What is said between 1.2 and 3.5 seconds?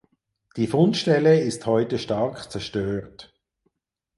ist heute stark zerstört.